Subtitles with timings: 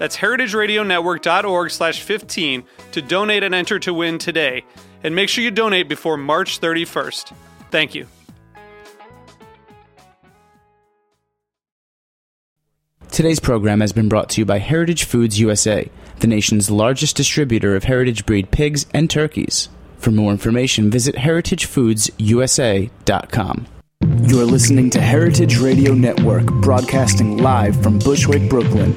[0.00, 4.64] That's heritageradionetwork.org slash 15 to donate and enter to win today.
[5.04, 7.34] And make sure you donate before March 31st.
[7.70, 8.06] Thank you.
[13.10, 15.90] Today's program has been brought to you by Heritage Foods USA,
[16.20, 19.68] the nation's largest distributor of heritage breed pigs and turkeys.
[19.98, 23.66] For more information, visit heritagefoodsusa.com.
[24.22, 28.96] You're listening to Heritage Radio Network, broadcasting live from Bushwick, Brooklyn.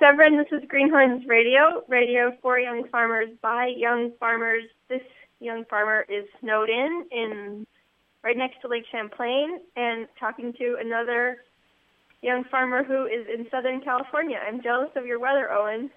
[0.00, 0.38] Severine.
[0.38, 4.62] This is Greenhorns Radio, radio for young farmers by young farmers.
[4.88, 5.02] This
[5.40, 7.66] young farmer is snowed in, in
[8.24, 11.38] right next to Lake Champlain, and talking to another
[12.22, 14.38] young farmer who is in Southern California.
[14.46, 15.90] I'm jealous of your weather, Owen.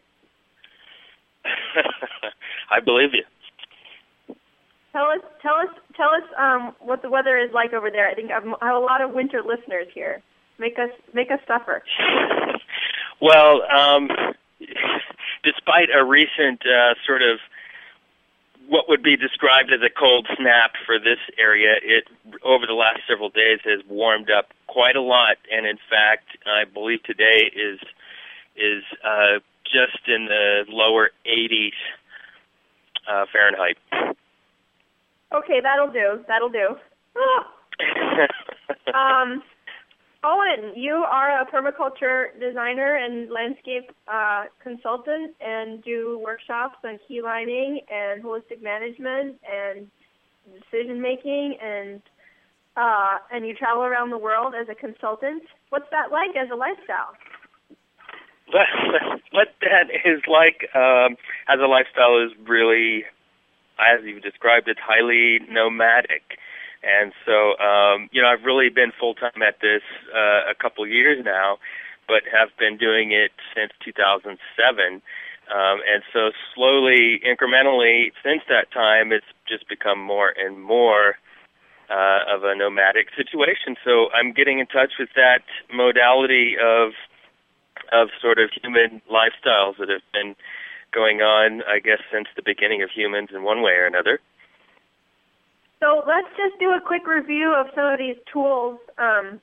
[2.72, 4.36] I believe you.
[4.92, 8.10] Tell us, tell us, tell us um, what the weather is like over there.
[8.10, 10.22] I think I have a lot of winter listeners here.
[10.60, 11.82] Make us, make us suffer.
[13.22, 14.10] Well, um,
[15.44, 17.40] despite a recent uh, sort of
[18.68, 22.08] what would be described as a cold snap for this area, it
[22.44, 26.64] over the last several days has warmed up quite a lot, and in fact, I
[26.66, 27.80] believe today is
[28.56, 31.72] is uh, just in the lower 80s
[33.10, 33.78] uh, Fahrenheit.
[35.34, 36.24] Okay, that'll do.
[36.28, 36.76] That'll do.
[38.94, 39.42] um,
[40.24, 47.84] Owen, you are a permaculture designer and landscape uh, consultant, and do workshops on keylining
[47.92, 49.88] and holistic management and
[50.54, 52.02] decision making, and
[52.78, 55.44] uh, and you travel around the world as a consultant.
[55.70, 57.14] What's that like as a lifestyle?
[59.34, 61.18] What that is like um,
[61.50, 63.04] as a lifestyle is really,
[63.80, 66.38] as you described it, highly nomadic.
[66.84, 69.82] And so, um, you know, I've really been full time at this
[70.14, 71.58] uh, a couple years now,
[72.08, 75.02] but have been doing it since 2007.
[75.52, 81.16] Um, and so, slowly, incrementally, since that time, it's just become more and more
[81.90, 83.76] uh, of a nomadic situation.
[83.84, 85.44] So, I'm getting in touch with that
[85.74, 86.92] modality of
[87.92, 90.36] of sort of human lifestyles that have been
[90.94, 94.20] going on, I guess, since the beginning of humans in one way or another.
[95.84, 99.42] So let's just do a quick review of some of these tools um,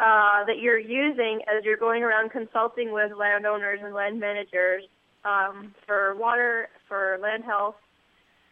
[0.00, 4.84] uh, that you're using as you're going around consulting with landowners and land managers
[5.26, 7.74] um, for water, for land health,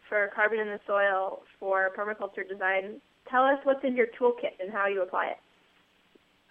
[0.07, 3.01] for carbon in the soil, for permaculture design.
[3.31, 5.37] Tell us what's in your toolkit and how you apply it.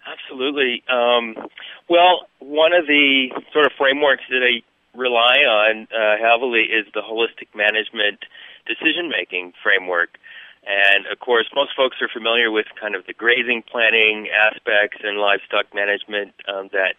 [0.03, 0.83] Absolutely.
[0.91, 1.47] Um,
[1.89, 4.67] well, one of the sort of frameworks that I
[4.97, 8.19] rely on uh, heavily is the holistic management
[8.67, 10.17] decision making framework.
[10.67, 15.17] And of course, most folks are familiar with kind of the grazing planning aspects and
[15.17, 16.95] livestock management um, that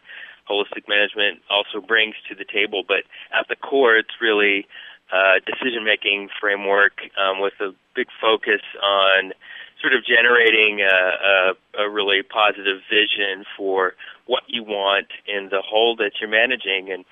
[0.48, 2.82] holistic management also brings to the table.
[2.86, 3.04] But
[3.38, 4.66] at the core, it's really
[5.12, 9.32] uh, decision making framework um, with a big focus on
[9.80, 13.94] sort of generating a, a, a really positive vision for
[14.26, 16.90] what you want in the whole that you're managing.
[16.90, 17.04] And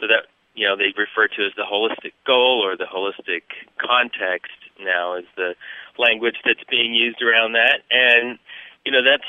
[0.00, 3.42] so that, you know, they refer to as the holistic goal or the holistic
[3.78, 5.54] context now is the
[5.98, 7.80] language that's being used around that.
[7.90, 8.38] And,
[8.84, 9.28] you know, that's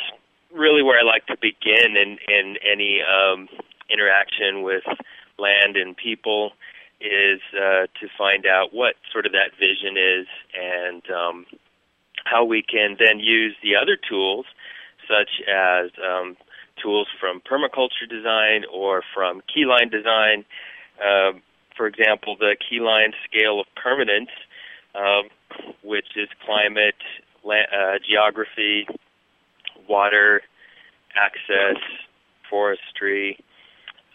[0.53, 3.47] really where I like to begin in, in any um,
[3.89, 4.83] interaction with
[5.37, 6.51] land and people
[7.01, 10.27] is uh, to find out what sort of that vision is
[10.57, 11.45] and um,
[12.23, 14.45] how we can then use the other tools,
[15.07, 16.37] such as um,
[16.81, 20.45] tools from permaculture design or from keyline design.
[20.99, 21.33] Uh,
[21.75, 24.29] for example, the keyline scale of permanence,
[24.95, 25.21] uh,
[25.83, 26.95] which is climate,
[27.43, 28.87] la- uh, geography,
[29.87, 30.41] water,
[31.15, 31.81] access,
[32.49, 33.37] forestry,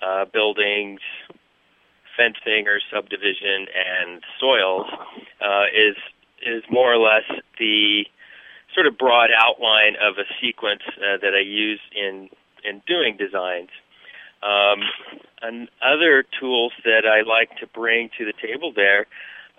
[0.03, 1.01] uh, buildings,
[2.17, 4.87] fencing or subdivision, and soils,
[5.41, 5.97] uh, is
[6.43, 7.29] is more or less
[7.59, 8.05] the
[8.75, 12.29] sort of broad outline of a sequence uh, that I use in
[12.65, 13.71] in doing designs.
[14.43, 14.81] Um,
[15.43, 19.07] and other tools that I like to bring to the table there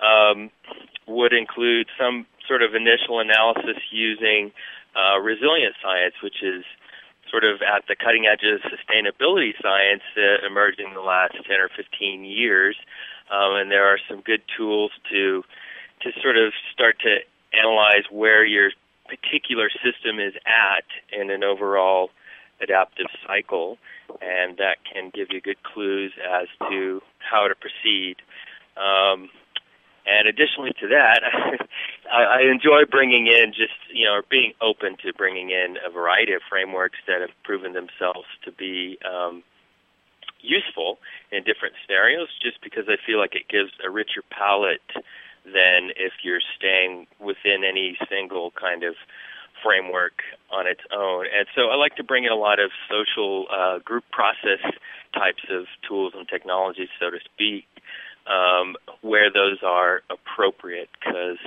[0.01, 0.50] um,
[1.07, 4.51] would include some sort of initial analysis using
[4.95, 6.63] uh, resilience science, which is
[7.30, 11.44] sort of at the cutting edge of sustainability science uh, emerged in the last 10
[11.59, 12.75] or 15 years.
[13.31, 15.44] Um, and there are some good tools to
[16.01, 17.18] to sort of start to
[17.54, 18.71] analyze where your
[19.07, 22.09] particular system is at in an overall
[22.62, 23.77] adaptive cycle,
[24.21, 28.18] and that can give you good clues as to how to proceed.
[28.77, 29.30] Um,
[30.06, 31.21] and additionally to that,
[32.12, 36.33] I, I enjoy bringing in just you know, being open to bringing in a variety
[36.33, 39.44] of frameworks that have proven themselves to be um,
[40.42, 41.00] useful
[41.31, 42.30] in different scenarios.
[42.42, 44.81] Just because I feel like it gives a richer palette
[45.45, 48.95] than if you're staying within any single kind of
[49.63, 50.21] framework
[50.51, 51.25] on its own.
[51.25, 54.62] And so I like to bring in a lot of social uh, group process
[55.13, 57.65] types of tools and technologies, so to speak,
[58.27, 60.89] um, where those are appropriate.
[61.00, 61.38] Because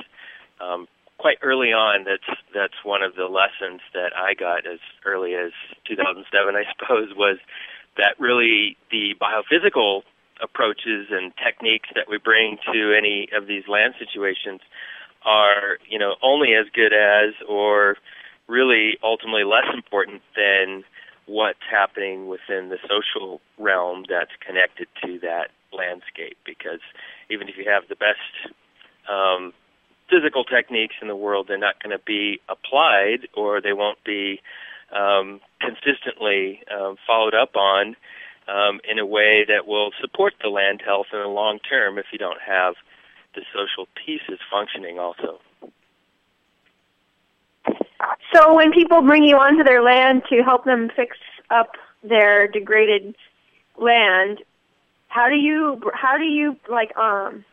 [0.60, 0.86] um,
[1.18, 5.52] quite early on, that's that's one of the lessons that I got as early as
[5.86, 7.38] 2007, I suppose, was
[7.96, 10.02] that really the biophysical
[10.42, 14.60] approaches and techniques that we bring to any of these land situations
[15.24, 17.96] are, you know, only as good as or
[18.48, 20.84] really ultimately less important than
[21.26, 26.80] what's happening within the social realm that's connected to that landscape because
[27.30, 28.54] even if you have the best
[29.10, 29.52] um,
[30.08, 34.40] physical techniques in the world, they're not going to be applied or they won't be
[34.94, 37.96] um, consistently um, followed up on
[38.48, 42.06] um, in a way that will support the land health in the long term if
[42.12, 42.74] you don't have
[43.34, 45.40] the social pieces functioning also.
[48.34, 51.16] So when people bring you onto their land to help them fix
[51.50, 51.72] up
[52.02, 53.16] their degraded
[53.80, 54.40] land,
[55.14, 57.44] how do you how do you like um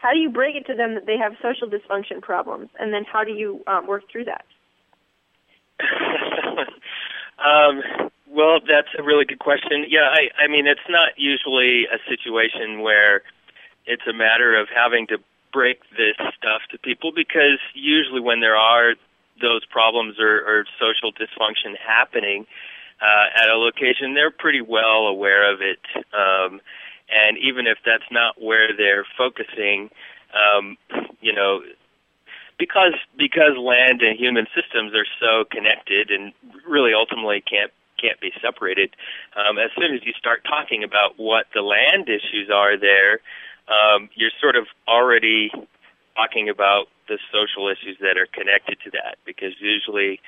[0.00, 3.04] how do you break it to them that they have social dysfunction problems, and then
[3.10, 4.44] how do you um, work through that?
[7.40, 7.80] um,
[8.28, 9.86] well, that's a really good question.
[9.88, 13.22] Yeah, I, I mean, it's not usually a situation where
[13.86, 15.16] it's a matter of having to
[15.54, 18.92] break this stuff to people because usually when there are
[19.40, 22.44] those problems or, or social dysfunction happening
[23.04, 25.80] uh, at a location, they're pretty well aware of it.
[26.16, 26.60] Um,
[27.12, 29.90] and even if that's not where they're focusing,
[30.32, 30.78] um,
[31.20, 31.60] you know,
[32.58, 36.32] because because land and human systems are so connected and
[36.66, 38.90] really ultimately can't can't be separated.
[39.36, 43.20] Um, as soon as you start talking about what the land issues are there,
[43.68, 45.50] um, you're sort of already
[46.16, 50.20] talking about the social issues that are connected to that because usually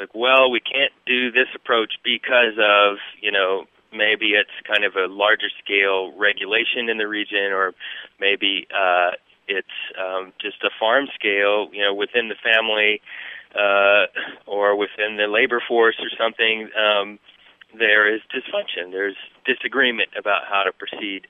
[0.00, 4.94] like well we can't do this approach because of you know maybe it's kind of
[4.96, 7.74] a larger scale regulation in the region or
[8.18, 9.10] maybe uh
[9.48, 9.68] it's
[10.00, 13.00] um just a farm scale you know within the family
[13.54, 14.06] uh
[14.46, 17.18] or within the labor force or something um
[17.78, 18.90] there is dysfunction.
[18.90, 19.14] There's
[19.46, 21.26] disagreement about how to proceed.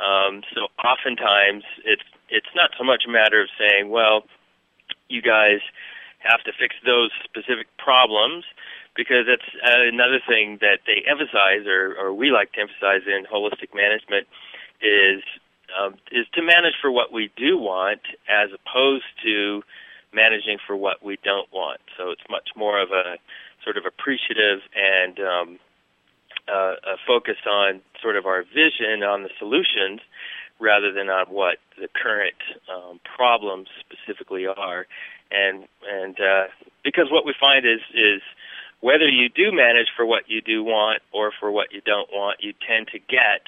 [0.00, 4.24] Um so oftentimes it's it's not so much a matter of saying well
[5.08, 5.60] you guys
[6.24, 8.44] have to fix those specific problems
[8.96, 13.26] because that's uh, another thing that they emphasize or, or we like to emphasize in
[13.26, 14.26] holistic management
[14.80, 15.22] is
[15.74, 19.62] um, is to manage for what we do want as opposed to
[20.12, 21.80] managing for what we don't want.
[21.96, 23.16] So it's much more of a
[23.64, 25.58] sort of appreciative and um,
[26.48, 30.00] uh, a focus on sort of our vision on the solutions
[30.60, 32.36] rather than on what the current
[32.72, 34.86] um, problems specifically are.
[35.34, 36.44] And and uh,
[36.84, 38.22] because what we find is is
[38.80, 42.38] whether you do manage for what you do want or for what you don't want,
[42.42, 43.42] you tend to get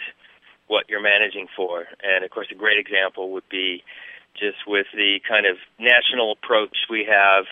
[0.67, 1.85] what you're managing for.
[2.03, 3.85] And of course, a great example would be
[4.35, 7.45] just with the kind of national approach we have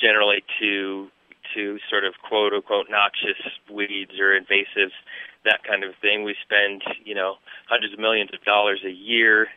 [0.00, 1.08] generally to
[1.54, 3.38] to sort of quote unquote noxious
[3.70, 4.96] weeds or invasives
[5.44, 6.24] that kind of thing.
[6.24, 7.36] We spend, you know,
[7.68, 9.48] hundreds of millions of dollars a year,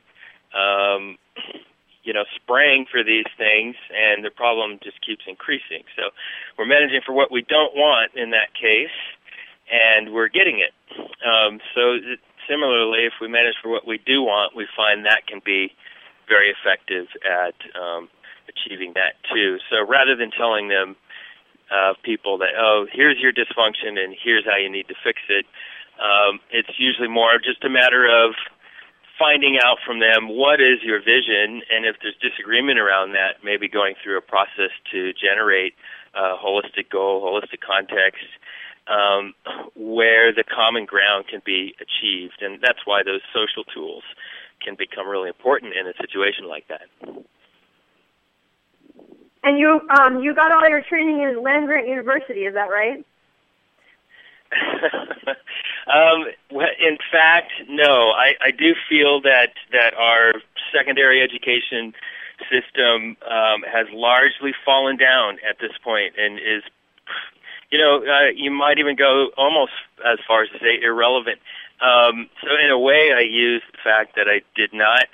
[0.53, 1.17] um,
[2.09, 5.85] you know, spraying for these things, and the problem just keeps increasing.
[5.93, 6.09] So
[6.57, 8.97] we're managing for what we don't want in that case,
[9.69, 10.73] and we're getting it.
[11.21, 12.01] Um, so
[12.49, 15.69] similarly, if we manage for what we do want, we find that can be
[16.25, 18.09] very effective at um,
[18.49, 19.61] achieving that too.
[19.69, 20.97] So rather than telling them
[21.69, 25.45] uh, people that oh here's your dysfunction and here's how you need to fix it,
[26.01, 28.33] um, it's usually more just a matter of
[29.19, 33.67] finding out from them what is your vision, and if there's disagreement around that, maybe
[33.67, 35.75] going through a process to generate
[36.15, 38.25] a holistic goal, holistic context,
[38.88, 39.35] um,
[39.75, 44.03] where the common ground can be achieved, and that's why those social tools
[44.63, 46.88] can become really important in a situation like that.
[49.43, 53.05] And you um you got all your training in land grant university, is that right?
[55.88, 58.12] um, in fact, no.
[58.12, 60.33] I, I do feel that that our
[60.74, 61.93] secondary education
[62.50, 66.63] system um, has largely fallen down at this point and is,
[67.71, 69.71] you know, uh, you might even go almost
[70.05, 71.39] as far as to say irrelevant.
[71.81, 75.07] Um, so in a way, I use the fact that I did not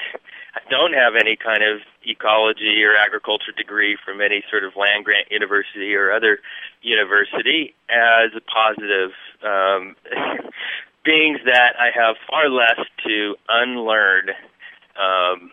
[0.69, 5.31] don't have any kind of ecology or agriculture degree from any sort of land grant
[5.31, 6.39] university or other
[6.81, 9.11] university as a positive,
[9.43, 9.95] um,
[11.05, 14.29] being that I have far less to unlearn
[14.97, 15.51] um,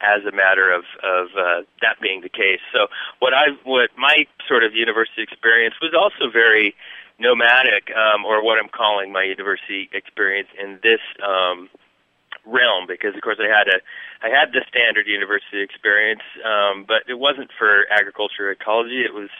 [0.00, 2.60] as a matter of of uh, that being the case.
[2.72, 2.88] So
[3.20, 6.74] what I what my sort of university experience was also very
[7.18, 11.68] nomadic, um, or what I'm calling my university experience in this um,
[12.46, 13.78] realm because of course I had a
[14.24, 19.02] I had the standard university experience, um, but it wasn't for agriculture ecology.
[19.02, 19.30] It was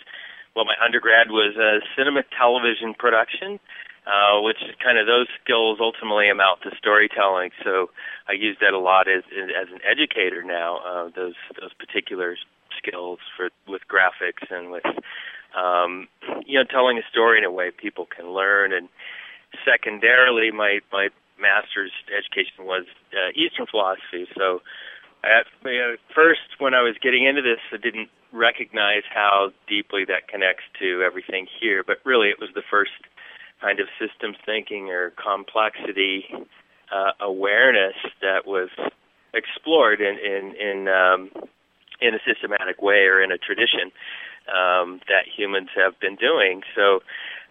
[0.56, 3.60] well, my undergrad was uh, cinema television production,
[4.06, 7.50] uh, which kind of those skills ultimately amount to storytelling.
[7.62, 7.90] So
[8.28, 10.78] I use that a lot as as an educator now.
[10.78, 12.36] Uh, those those particular
[12.76, 14.86] skills for with graphics and with
[15.56, 16.08] um,
[16.46, 18.88] you know telling a story in a way people can learn and
[19.64, 21.08] secondarily my my
[21.40, 24.28] master's education was uh, Eastern philosophy.
[24.36, 24.60] So,
[25.24, 25.44] at
[26.14, 31.02] first, when I was getting into this, I didn't recognize how deeply that connects to
[31.04, 31.82] everything here.
[31.84, 32.92] But really, it was the first
[33.60, 36.24] kind of systems thinking or complexity
[36.90, 38.70] uh, awareness that was
[39.34, 41.30] explored in in in, um,
[42.00, 43.92] in a systematic way or in a tradition
[44.48, 46.62] um, that humans have been doing.
[46.74, 47.00] So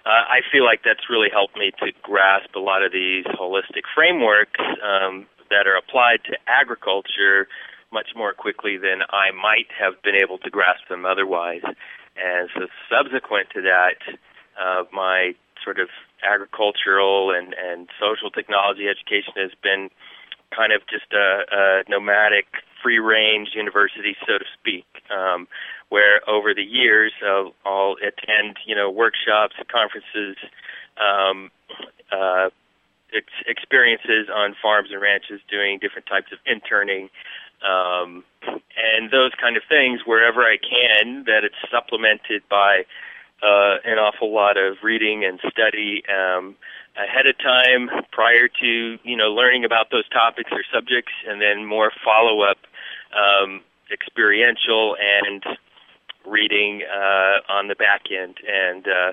[0.06, 3.84] uh, I feel like that's really helped me to grasp a lot of these holistic
[3.94, 7.48] frameworks um, that are applied to agriculture
[7.91, 11.65] much more quickly than I might have been able to grasp them otherwise.
[12.15, 13.98] And so, subsequent to that,
[14.60, 15.89] uh, my sort of
[16.24, 19.89] agricultural and, and social technology education has been
[20.56, 22.46] kind of just a, a nomadic,
[22.82, 24.86] free range university, so to speak.
[25.10, 25.48] Um,
[25.89, 30.38] where over the years I'll, I'll attend, you know, workshops, conferences,
[30.98, 31.51] um,
[32.12, 32.50] uh,
[33.13, 37.10] ex- experiences on farms and ranches, doing different types of interning,
[37.62, 41.25] um, and those kind of things wherever I can.
[41.25, 42.86] That it's supplemented by
[43.43, 46.55] uh, an awful lot of reading and study um,
[46.96, 51.65] ahead of time prior to you know learning about those topics or subjects, and then
[51.65, 52.58] more follow up
[53.15, 55.43] um, experiential and
[56.29, 59.12] reading uh, on the back end, and uh,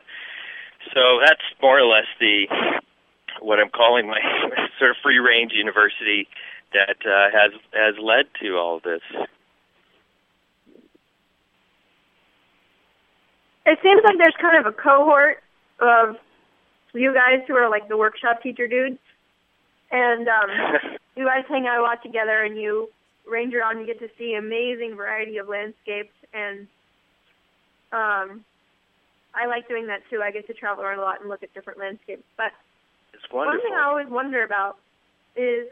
[0.95, 2.47] so that's more or less the
[3.41, 4.21] what I'm calling my
[4.79, 6.29] sort of free range university
[6.73, 9.03] that uh, has has led to all of this.
[13.67, 15.43] It seems like there's kind of a cohort
[15.81, 16.17] of
[16.95, 18.99] you guys who are like the workshop teacher dudes,
[19.91, 20.51] and um,
[21.17, 22.89] you guys hang out a lot together, and you
[23.27, 26.69] range around and get to see amazing variety of landscapes and
[27.93, 28.45] um,
[29.35, 30.21] I like doing that too.
[30.23, 32.25] I get to travel around a lot and look at different landscapes.
[32.37, 32.53] But
[33.31, 34.79] one thing I always wonder about
[35.37, 35.69] is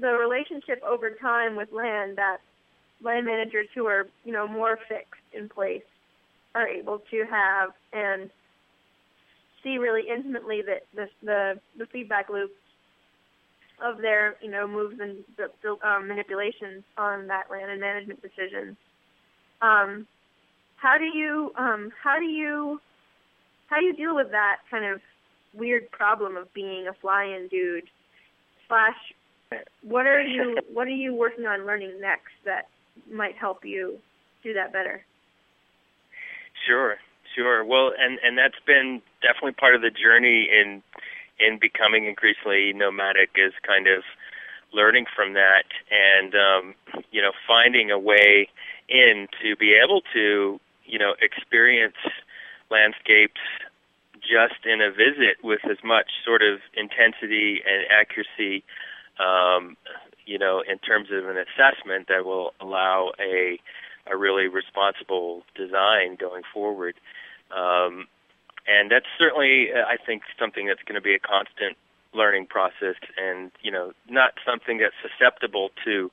[0.00, 2.38] the relationship over time with land that
[3.02, 5.82] land managers who are, you know, more fixed in place
[6.54, 8.30] are able to have and
[9.62, 12.52] see really intimately that the the, the feedback loop
[13.82, 18.20] of their, you know, moves and the, the um, manipulations on that land and management
[18.22, 18.76] decisions.
[19.60, 20.06] Um,
[20.82, 22.80] how do you um, how do you
[23.68, 25.00] how do you deal with that kind of
[25.54, 27.84] weird problem of being a fly-in dude?
[28.66, 28.96] Slash,
[29.82, 32.66] what are you what are you working on learning next that
[33.10, 33.98] might help you
[34.42, 35.04] do that better?
[36.66, 36.96] Sure,
[37.36, 37.64] sure.
[37.64, 40.82] Well, and and that's been definitely part of the journey in
[41.38, 44.02] in becoming increasingly nomadic is kind of
[44.72, 46.74] learning from that and um,
[47.12, 48.48] you know finding a way
[48.88, 50.58] in to be able to
[50.92, 51.96] you know experience
[52.70, 53.40] landscapes
[54.20, 58.62] just in a visit with as much sort of intensity and accuracy
[59.18, 59.76] um,
[60.26, 63.58] you know in terms of an assessment that will allow a
[64.06, 66.94] a really responsible design going forward.
[67.54, 68.08] Um,
[68.66, 71.76] and that's certainly uh, I think something that's going to be a constant
[72.14, 76.10] learning process and you know not something that's susceptible to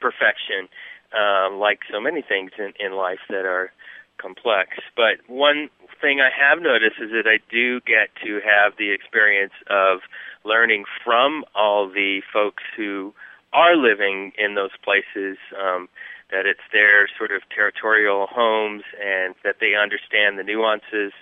[0.00, 0.68] perfection
[1.12, 3.72] um, like so many things in, in life that are
[4.20, 4.78] complex.
[4.96, 9.52] But one thing I have noticed is that I do get to have the experience
[9.68, 10.00] of
[10.44, 13.12] learning from all the folks who
[13.52, 15.88] are living in those places um,
[16.30, 21.12] that it's their sort of territorial homes and that they understand the nuances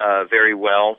[0.00, 0.98] uh, very well.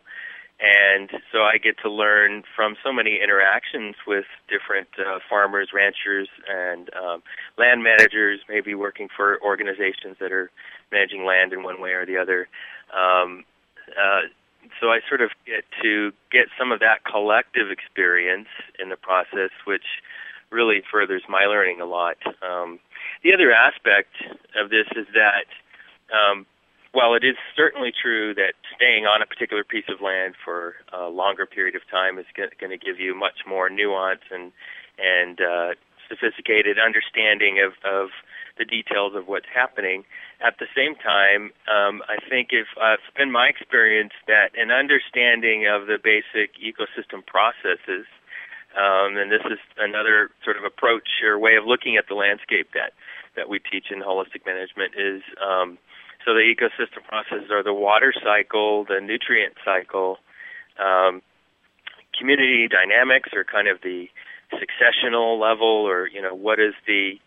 [0.61, 6.27] And so I get to learn from so many interactions with different uh, farmers, ranchers,
[6.49, 7.23] and um,
[7.57, 10.51] land managers, maybe working for organizations that are
[10.91, 12.48] managing land in one way or the other.
[12.93, 13.46] Um,
[13.89, 14.27] uh,
[14.79, 19.51] so I sort of get to get some of that collective experience in the process,
[19.65, 19.86] which
[20.51, 22.17] really furthers my learning a lot.
[22.41, 22.79] Um,
[23.24, 24.13] the other aspect
[24.60, 25.46] of this is that
[26.13, 26.46] um,
[26.91, 31.08] while it is certainly true that staying on a particular piece of land for a
[31.08, 34.51] longer period of time is going to give you much more nuance and
[34.98, 35.69] and uh,
[36.10, 38.10] sophisticated understanding of, of
[38.58, 40.03] the details of what's happening.
[40.41, 44.72] At the same time, um, I think if uh, it's been my experience that an
[44.72, 48.08] understanding of the basic ecosystem processes,
[48.72, 52.72] um, and this is another sort of approach or way of looking at the landscape
[52.74, 52.93] that
[53.36, 55.77] that we teach in holistic management is um,
[56.25, 60.19] so the ecosystem processes are the water cycle, the nutrient cycle,
[60.79, 61.22] um,
[62.17, 64.08] community dynamics, or kind of the
[64.53, 67.19] successional level, or you know what is the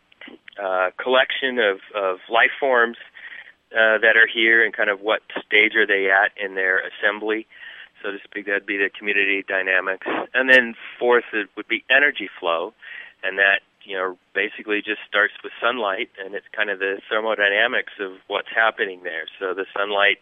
[0.62, 2.96] uh, collection of, of life forms
[3.72, 7.46] uh, that are here, and kind of what stage are they at in their assembly,
[8.02, 8.46] so to speak.
[8.46, 12.74] That'd be the community dynamics, and then fourth it would be energy flow,
[13.22, 17.92] and that you know, basically just starts with sunlight, and it's kind of the thermodynamics
[18.00, 19.26] of what's happening there.
[19.38, 20.18] So the sunlight,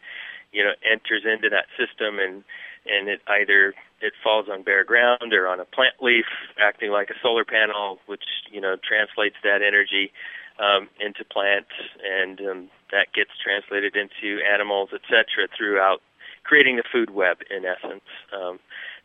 [0.52, 2.44] you know, enters into that system, and
[2.87, 6.26] and it either it falls on bare ground or on a plant leaf,
[6.58, 10.12] acting like a solar panel, which you know translates that energy
[10.58, 11.72] um, into plants,
[12.04, 16.02] and um, that gets translated into animals, etc., throughout
[16.44, 18.06] creating the food web in essence.
[18.32, 18.58] Um,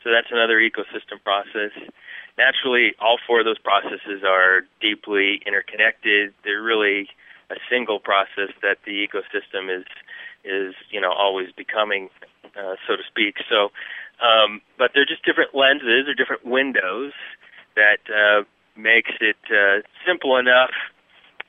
[0.04, 1.72] so that's another ecosystem process
[2.38, 6.34] naturally, all four of those processes are deeply interconnected.
[6.44, 7.10] They're really
[7.50, 9.86] a single process that the ecosystem is
[10.44, 12.10] is you know always becoming,
[12.58, 13.38] uh, so to speak.
[13.50, 13.72] So,
[14.22, 17.14] um, but they're just different lenses or different windows
[17.76, 18.44] that uh,
[18.78, 20.72] makes it uh, simple enough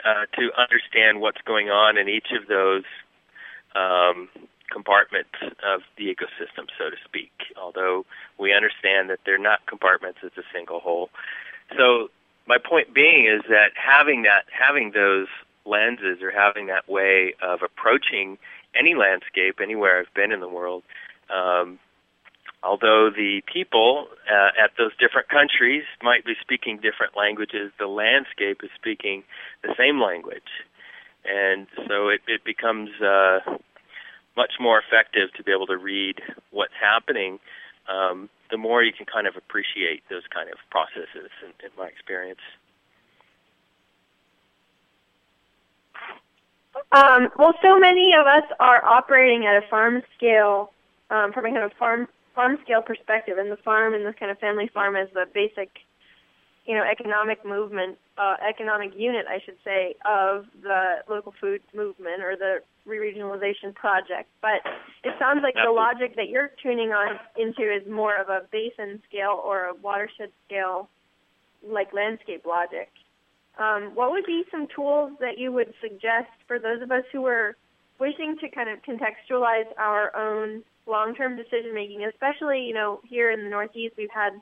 [0.05, 2.85] uh, to understand what's going on in each of those
[3.75, 4.29] um,
[4.71, 5.31] compartments
[5.65, 8.05] of the ecosystem, so to speak, although
[8.39, 11.11] we understand that they're not compartments, it's a single whole.
[11.77, 12.09] So
[12.47, 15.27] my point being is that having that having those
[15.65, 18.39] lenses or having that way of approaching
[18.79, 20.85] any landscape anywhere I've been in the world,
[21.35, 21.79] um,
[22.63, 28.61] although the people uh, at those different countries might be speaking different languages, the landscape
[28.63, 29.23] is speaking
[29.63, 30.51] the same language,
[31.25, 33.41] and so it, it becomes uh,
[34.37, 37.39] much more effective to be able to read what's happening,
[37.89, 41.87] um, the more you can kind of appreciate those kind of processes, in, in my
[41.87, 42.41] experience.
[46.93, 50.73] Um, well, so many of us are operating at a farm scale,
[51.11, 54.31] um, from a kind of farm farm scale perspective, and the farm and the kind
[54.31, 55.71] of family farm is the basic,
[56.67, 62.23] you know, economic movement, uh, economic unit, I should say, of the local food movement
[62.23, 64.29] or the re-regionalization project.
[64.41, 64.61] But
[65.03, 69.03] it sounds like the logic that you're tuning on into is more of a basin
[69.09, 70.89] scale or a watershed scale,
[71.67, 72.91] like landscape logic.
[73.59, 77.25] Um, what would be some tools that you would suggest for those of us who
[77.27, 77.57] are
[77.99, 83.43] wishing to kind of contextualize our own long-term decision making, especially you know here in
[83.43, 84.33] the Northeast, we've had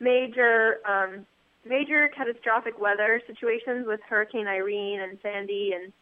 [0.00, 1.26] major um,
[1.66, 5.92] major catastrophic weather situations with Hurricane Irene and Sandy, and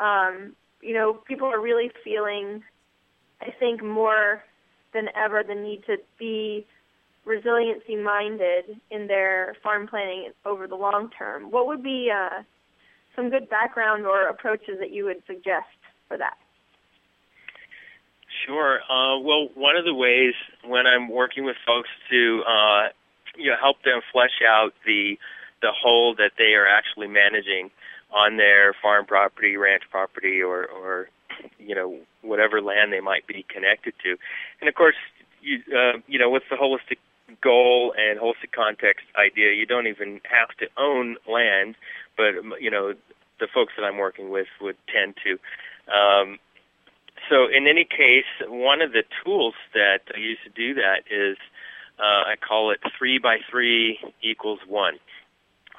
[0.00, 2.62] um, you know, people are really feeling,
[3.40, 4.42] I think, more
[4.92, 6.66] than ever the need to be
[7.24, 11.50] resiliency minded in their farm planning over the long term.
[11.50, 12.42] What would be uh,
[13.14, 15.68] some good background or approaches that you would suggest
[16.08, 16.36] for that?
[18.46, 18.80] Sure.
[18.90, 22.88] Uh, well, one of the ways when I'm working with folks to uh,
[23.36, 25.18] you know help them flesh out the
[25.60, 27.70] the whole that they are actually managing
[28.12, 31.08] on their farm property, ranch property, or or
[31.58, 34.16] you know whatever land they might be connected to.
[34.60, 34.96] And of course,
[35.40, 36.98] you uh, you know with the holistic
[37.40, 41.76] goal and holistic context idea, you don't even have to own land,
[42.16, 42.94] but you know
[43.40, 45.38] the folks that I'm working with would tend to.
[45.92, 46.38] Um,
[47.32, 51.38] so in any case, one of the tools that I use to do that is
[51.98, 54.98] uh, I call it three by three equals one.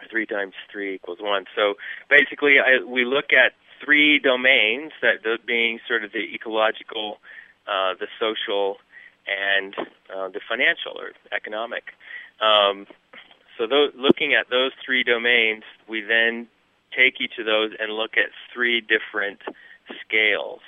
[0.10, 1.46] Three times three equals one.
[1.56, 1.76] So
[2.10, 3.54] basically, I, we look at
[3.86, 7.20] three domains, that being sort of the ecological,
[7.68, 8.78] uh, the social,
[9.30, 9.76] and
[10.10, 11.84] uh, the financial or economic.
[12.42, 12.88] Um,
[13.58, 16.48] so those, looking at those three domains, we then
[16.98, 19.40] take each of those and look at three different
[20.02, 20.62] scales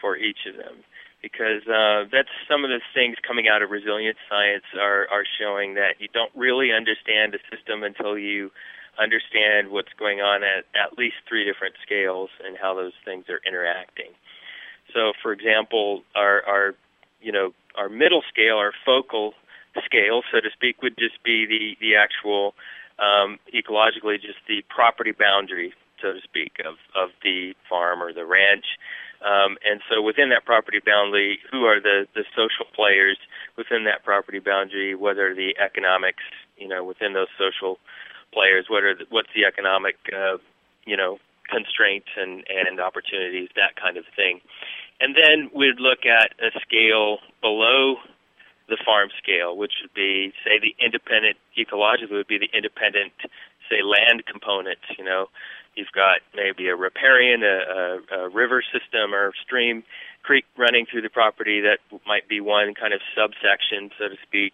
[0.00, 0.84] for each of them
[1.22, 5.74] because uh, that's some of the things coming out of resilience science are, are showing
[5.74, 8.50] that you don't really understand a system until you
[8.98, 13.40] understand what's going on at at least three different scales and how those things are
[13.46, 14.12] interacting.
[14.92, 16.74] So, for example, our, our
[17.20, 19.34] you know our middle scale, our focal
[19.84, 22.54] scale, so to speak, would just be the the actual
[22.98, 28.26] um, ecologically just the property boundary, so to speak, of of the farm or the
[28.26, 28.64] ranch.
[29.22, 33.18] Um, and so within that property boundary, who are the, the social players
[33.56, 34.94] within that property boundary?
[34.94, 36.24] What are the economics,
[36.56, 37.78] you know, within those social
[38.32, 38.66] players?
[38.68, 40.38] What are the, what's the economic, uh,
[40.86, 41.18] you know,
[41.50, 44.40] constraints and, and opportunities, that kind of thing.
[45.00, 47.96] And then we'd look at a scale below
[48.68, 53.12] the farm scale, which would be, say, the independent, ecologically would be the independent,
[53.68, 55.26] say, land component, you know,
[55.76, 59.82] You've got maybe a riparian, a, a, a river system or stream,
[60.22, 64.52] creek running through the property that might be one kind of subsection, so to speak.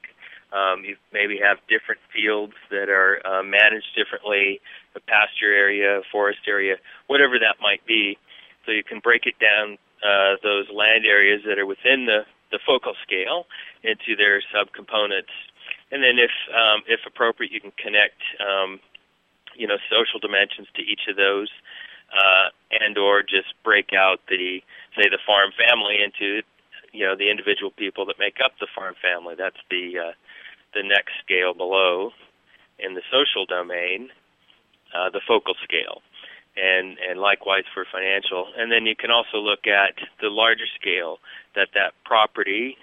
[0.52, 4.60] Um, you maybe have different fields that are uh, managed differently,
[4.94, 6.76] a pasture area, forest area,
[7.08, 8.16] whatever that might be.
[8.64, 12.60] So you can break it down uh, those land areas that are within the, the
[12.64, 13.46] focal scale
[13.82, 15.34] into their subcomponents.
[15.90, 18.80] And then, if um, if appropriate, you can connect um,
[19.58, 21.50] you know social dimensions to each of those,
[22.12, 24.62] uh, and or just break out the
[24.96, 26.42] say the farm family into
[26.92, 29.34] you know the individual people that make up the farm family.
[29.36, 30.12] That's the uh,
[30.74, 32.12] the next scale below
[32.78, 34.10] in the social domain,
[34.94, 36.02] uh, the focal scale,
[36.56, 38.48] and and likewise for financial.
[38.56, 41.18] And then you can also look at the larger scale
[41.54, 42.76] that that property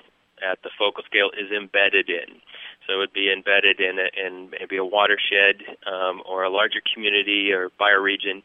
[0.44, 2.42] at the focal scale is embedded in.
[2.86, 6.82] So it would be embedded in a, in maybe a watershed um, or a larger
[6.94, 8.44] community or bioregion.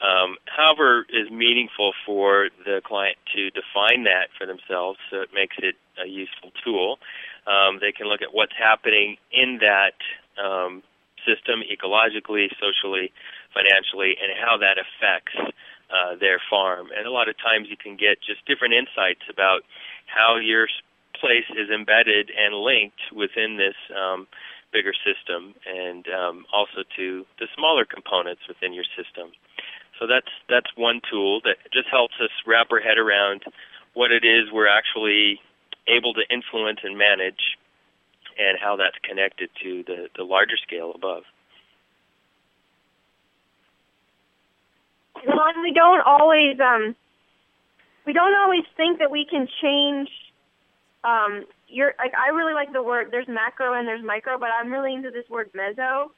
[0.00, 5.56] Um, however, is meaningful for the client to define that for themselves, so it makes
[5.58, 6.98] it a useful tool.
[7.46, 9.98] Um, they can look at what's happening in that
[10.40, 10.82] um,
[11.26, 13.12] system ecologically, socially,
[13.52, 15.36] financially, and how that affects
[15.92, 16.88] uh, their farm.
[16.96, 19.68] And a lot of times you can get just different insights about
[20.06, 20.68] how your
[21.20, 24.26] place is embedded and linked within this um,
[24.72, 29.30] bigger system, and um, also to the smaller components within your system.
[29.98, 33.42] So that's that's one tool that just helps us wrap our head around
[33.94, 35.40] what it is we're actually
[35.88, 37.58] able to influence and manage,
[38.38, 41.24] and how that's connected to the the larger scale above.
[45.26, 46.96] Well, we don't always um,
[48.06, 50.08] we don't always think that we can change
[51.04, 53.08] um, you're like I really like the word.
[53.10, 56.10] There's macro and there's micro, but I'm really into this word meso.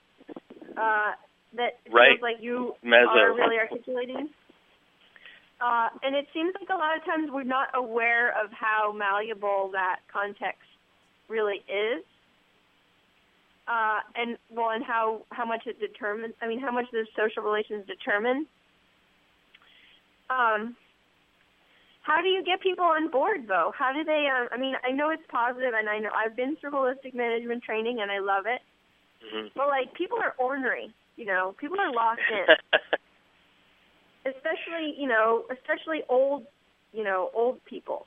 [0.77, 1.13] Uh,
[1.57, 2.17] that right.
[2.17, 3.09] feels like you meso.
[3.09, 4.29] are really articulating.
[5.61, 9.71] Uh, and it seems like a lot of times we're not aware of how malleable
[9.73, 10.67] that context
[11.29, 12.03] really is.
[13.69, 16.35] Uh, and well, and how how much it determines.
[16.43, 18.47] I mean, how much the social relations determine.
[20.29, 20.75] Um,
[22.03, 23.73] how do you get people on board though?
[23.77, 24.27] How do they?
[24.27, 27.63] Uh, I mean, I know it's positive, and I know I've been through holistic management
[27.63, 28.61] training, and I love it.
[29.23, 29.49] Mm-hmm.
[29.55, 30.93] But like, people are ornery.
[31.17, 32.47] You know, people are locked in.
[34.27, 36.45] especially, you know, especially old,
[36.93, 38.07] you know, old people.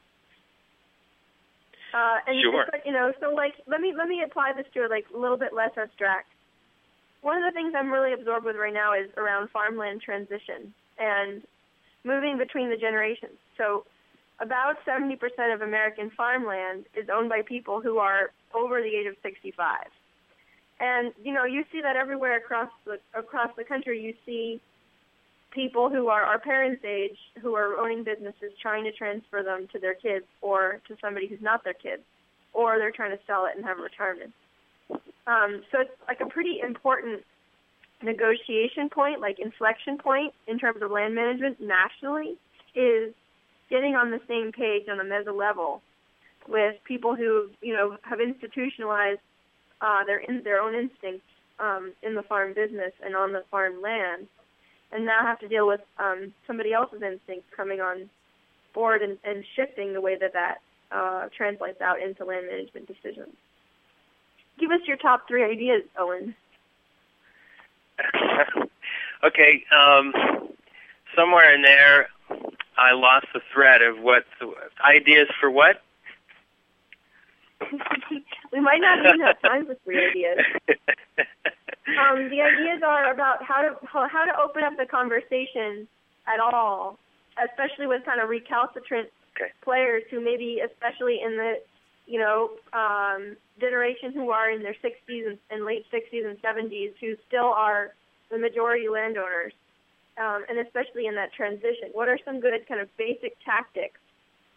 [1.94, 2.66] Uh, and sure.
[2.86, 5.54] you know, so like, let me let me apply this to like a little bit
[5.54, 6.28] less abstract.
[7.22, 11.42] One of the things I'm really absorbed with right now is around farmland transition and
[12.04, 13.40] moving between the generations.
[13.58, 13.86] So
[14.40, 15.18] about 70%
[15.54, 19.88] of American farmland is owned by people who are over the age of 65.
[20.80, 24.02] And you know, you see that everywhere across the across the country.
[24.02, 24.60] You see
[25.52, 29.80] people who are our parents' age who are owning businesses trying to transfer them to
[29.80, 32.04] their kids or to somebody who's not their kids,
[32.54, 34.34] or they're trying to sell it and have a retirement.
[35.28, 37.24] Um, so it's like a pretty important
[38.04, 42.36] negotiation point, like inflection point in terms of land management nationally,
[42.76, 43.14] is
[43.70, 45.82] getting on the same page on a meso level
[46.48, 49.20] with people who you know have institutionalized
[49.82, 51.26] uh, their in, their own instincts
[51.60, 54.28] um, in the farm business and on the farm land,
[54.92, 58.10] and now have to deal with um, somebody else's instincts coming on
[58.74, 60.58] board and, and shifting the way that that
[60.92, 63.34] uh, translates out into land management decisions.
[64.60, 66.36] Give us your top three ideas, Owen.
[69.24, 70.14] okay, um,
[71.16, 72.10] somewhere in there,
[72.78, 75.82] I lost the thread of what the, ideas for what.
[78.52, 80.40] we might not even have time for three ideas.
[81.86, 85.88] Um, the ideas are about how to how how to open up the conversation
[86.26, 86.98] at all,
[87.38, 89.52] especially with kind of recalcitrant Okay.
[89.64, 91.60] players who maybe, especially in the
[92.06, 96.94] you know um, generation who are in their 60s and, and late 60s and 70s,
[97.02, 97.94] who still are
[98.32, 99.54] the majority landowners,
[100.18, 101.90] um, and especially in that transition.
[101.94, 104.00] What are some good kind of basic tactics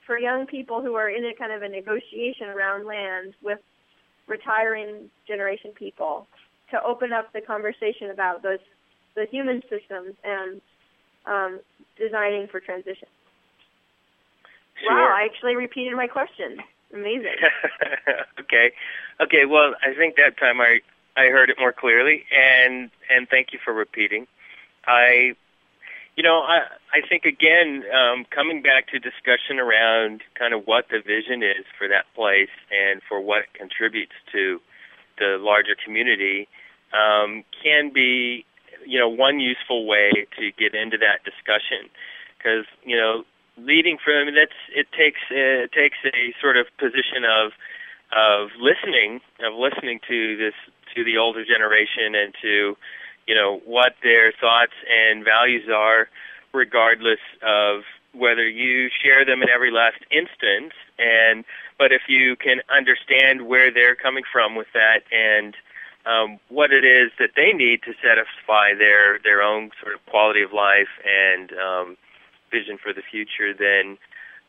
[0.06, 3.58] for young people who are in a kind of a negotiation around land with
[4.26, 6.26] retiring generation people
[6.70, 8.58] to open up the conversation about those
[9.14, 10.60] the human systems and
[11.26, 11.60] um,
[11.98, 13.08] designing for transition.
[14.80, 14.94] Sure.
[14.94, 16.58] Wow, I actually repeated my question.
[16.94, 17.34] Amazing.
[18.40, 18.70] okay.
[19.20, 20.80] Okay, well, I think that time I
[21.16, 24.26] I heard it more clearly and and thank you for repeating.
[24.86, 25.34] I
[26.18, 30.90] you know, I I think again um coming back to discussion around kind of what
[30.90, 34.58] the vision is for that place and for what contributes to
[35.22, 36.48] the larger community
[36.90, 38.44] um can be
[38.84, 41.86] you know one useful way to get into that discussion.
[42.34, 43.22] Because you know
[43.56, 47.54] leading from I mean, that's it takes uh, it takes a sort of position of
[48.10, 50.58] of listening of listening to this
[50.98, 52.74] to the older generation and to
[53.28, 56.08] you know what their thoughts and values are
[56.52, 57.82] regardless of
[58.14, 60.72] whether you share them in every last instance.
[60.98, 61.44] And
[61.78, 65.54] but if you can understand where they're coming from with that and
[66.06, 70.42] um, what it is that they need to satisfy their their own sort of quality
[70.42, 71.96] of life and um,
[72.50, 73.98] vision for the future, then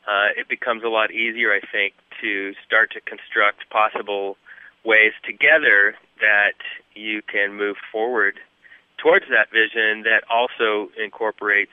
[0.08, 4.38] uh, it becomes a lot easier, I think, to start to construct possible
[4.86, 6.56] ways together that
[6.96, 8.40] you can move forward
[9.02, 11.72] towards that vision that also incorporates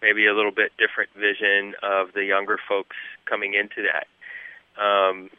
[0.00, 2.96] maybe a little bit different vision of the younger folks
[3.28, 4.06] coming into that.
[4.80, 5.30] Um,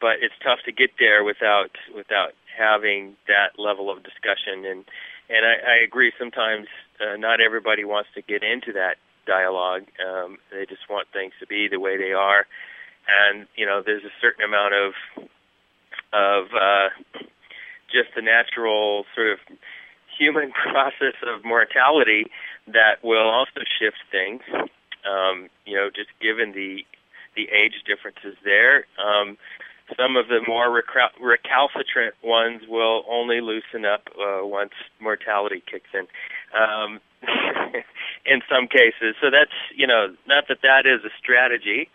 [0.00, 4.84] but it's tough to get there without without having that level of discussion and
[5.28, 6.66] and I, I agree sometimes
[7.00, 9.84] uh, not everybody wants to get into that dialogue.
[10.04, 12.46] Um, they just want things to be the way they are,
[13.08, 14.92] and you know, there's a certain amount of
[16.12, 16.88] of uh,
[17.92, 19.38] just the natural sort of
[20.18, 22.26] human process of mortality
[22.66, 24.42] that will also shift things.
[25.02, 26.84] Um, you know, just given the
[27.34, 28.84] the age differences there.
[29.00, 29.38] Um,
[29.96, 35.88] some of the more recal- recalcitrant ones will only loosen up uh, once mortality kicks
[35.94, 36.06] in.
[36.52, 37.00] Um,
[38.26, 41.88] in some cases, so that's you know not that that is a strategy.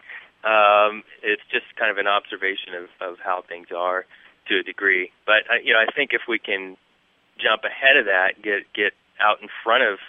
[0.43, 4.05] Um, it's just kind of an observation of, of how things are
[4.49, 5.11] to a degree.
[5.25, 6.77] But you know, I think if we can
[7.37, 9.99] jump ahead of that, get get out in front of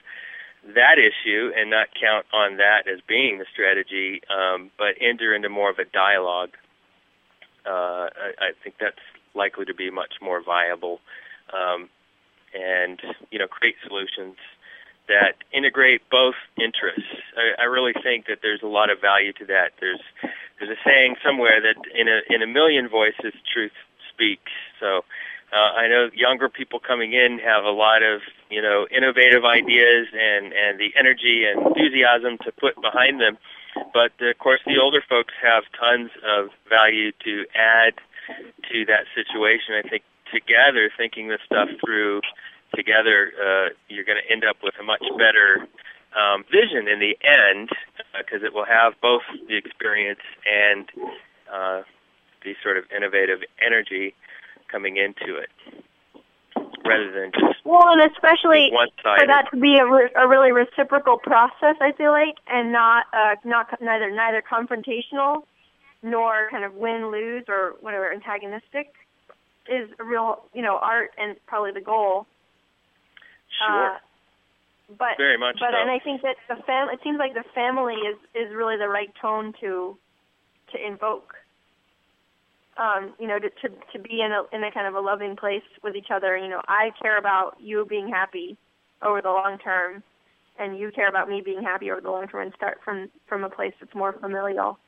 [0.75, 5.49] that issue and not count on that as being the strategy, um, but enter into
[5.49, 6.51] more of a dialogue
[7.69, 9.03] uh, I, I think that's
[9.35, 11.01] likely to be much more viable,
[11.53, 11.89] um,
[12.55, 14.37] and you know, create solutions
[15.09, 17.21] that integrate both interests.
[17.37, 19.77] I, I really think that there's a lot of value to that.
[19.81, 20.01] There's
[20.59, 23.77] there's a saying somewhere that in a in a million voices, truth
[24.19, 24.53] speaks.
[24.81, 25.05] So.
[25.49, 30.09] Uh, I know younger people coming in have a lot of, you know, innovative ideas
[30.13, 33.39] and and the energy and enthusiasm to put behind them.
[33.95, 37.95] But of course, the older folks have tons of value to add
[38.71, 39.73] to that situation.
[39.73, 40.03] I think
[40.33, 42.21] together, thinking this stuff through
[42.75, 45.67] together, uh, you're going to end up with a much better
[46.17, 47.71] um, vision in the end
[48.17, 50.89] because uh, it will have both the experience and
[51.53, 51.83] uh,
[52.45, 54.15] the sort of innovative energy
[54.71, 55.49] coming into it
[56.85, 58.71] rather than just Well, and especially
[59.03, 63.07] for that to be a, re- a really reciprocal process, I feel like, and not
[63.13, 65.43] uh, not neither neither confrontational
[66.03, 68.93] nor kind of win lose or whatever antagonistic
[69.69, 72.27] is a real you know art and probably the goal.
[73.67, 73.93] Sure.
[73.93, 73.99] Uh,
[74.97, 75.77] but Very much but so.
[75.77, 78.89] and I think that the fam it seems like the family is is really the
[78.89, 79.97] right tone to
[80.73, 81.35] to invoke.
[82.79, 85.37] Um, you know, to, to to be in a in a kind of a loving
[85.37, 86.37] place with each other.
[86.37, 88.57] You know, I care about you being happy
[89.03, 90.03] over the long term,
[90.59, 93.45] and you care about me being happy over the long term, and start from from
[93.45, 94.79] a place that's more familial.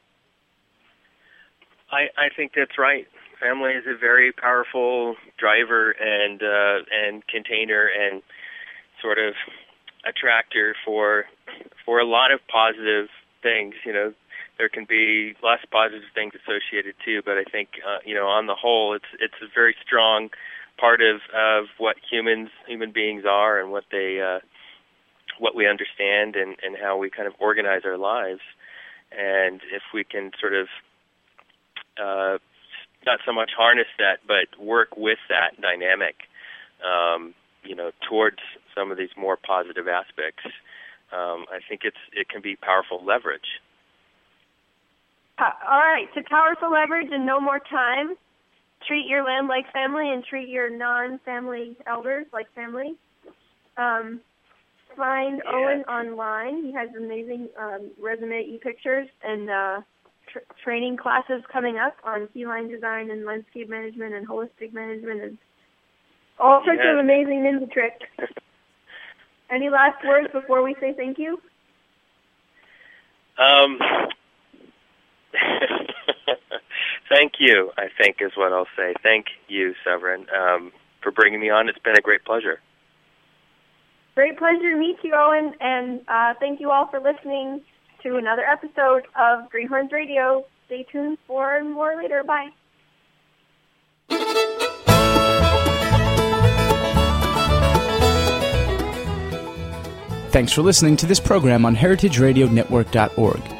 [1.90, 3.06] I, I think that's right.
[3.40, 8.22] Family is a very powerful driver and uh, and container and
[9.02, 9.34] sort of
[10.06, 11.24] attractor for
[11.84, 13.08] for a lot of positive
[13.42, 13.74] things.
[13.84, 14.14] You know,
[14.60, 18.46] there can be less positive things associated too, but I think uh, you know on
[18.46, 20.28] the whole, it's it's a very strong
[20.76, 24.40] part of of what humans human beings are and what they uh,
[25.38, 28.44] what we understand and and how we kind of organize our lives.
[29.16, 30.66] And if we can sort of
[31.96, 32.36] uh,
[33.06, 36.16] not so much harness that, but work with that dynamic,
[36.84, 37.32] um,
[37.64, 38.36] you know, towards
[38.76, 40.44] some of these more positive aspects.
[41.12, 43.56] Um, I think it's it can be powerful leverage.
[45.40, 48.14] All right, to powerful leverage and no more time.
[48.86, 52.94] Treat your land like family and treat your non-family elders like family.
[53.76, 54.20] Um,
[54.96, 55.52] find Yeah.
[55.54, 56.64] Owen online.
[56.64, 59.80] He has amazing um, resume e-pictures and uh,
[60.32, 65.38] tr- training classes coming up on Keyline design and landscape management and holistic management and
[66.38, 66.92] all sorts Yes.
[66.94, 68.06] of amazing ninja tricks.
[69.50, 71.38] Any last words before we say thank you?
[73.38, 73.78] Um,
[77.08, 77.70] thank you.
[77.76, 78.94] I think is what I'll say.
[79.02, 81.68] Thank you, Severine, um, for bringing me on.
[81.68, 82.60] It's been a great pleasure.
[84.14, 87.62] Great pleasure to meet you, Owen, and uh, thank you all for listening
[88.02, 90.44] to another episode of Greenhorns Radio.
[90.66, 92.22] Stay tuned for more later.
[92.24, 92.50] Bye.
[100.30, 103.59] Thanks for listening to this program on heritageradionetwork.org.